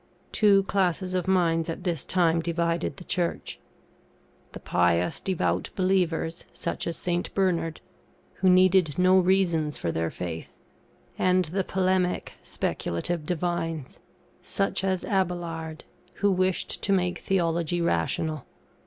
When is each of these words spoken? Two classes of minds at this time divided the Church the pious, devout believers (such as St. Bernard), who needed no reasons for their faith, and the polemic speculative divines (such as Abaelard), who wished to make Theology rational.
Two 0.31 0.63
classes 0.63 1.13
of 1.13 1.27
minds 1.27 1.69
at 1.69 1.83
this 1.83 2.07
time 2.07 2.39
divided 2.41 2.97
the 2.97 3.03
Church 3.03 3.59
the 4.51 4.59
pious, 4.59 5.21
devout 5.21 5.69
believers 5.75 6.43
(such 6.51 6.87
as 6.87 6.97
St. 6.97 7.31
Bernard), 7.35 7.81
who 8.37 8.49
needed 8.49 8.97
no 8.97 9.19
reasons 9.19 9.77
for 9.77 9.91
their 9.91 10.09
faith, 10.09 10.47
and 11.19 11.45
the 11.45 11.63
polemic 11.63 12.33
speculative 12.41 13.27
divines 13.27 13.99
(such 14.41 14.83
as 14.83 15.03
Abaelard), 15.05 15.83
who 16.15 16.31
wished 16.31 16.81
to 16.81 16.91
make 16.91 17.19
Theology 17.19 17.79
rational. 17.79 18.47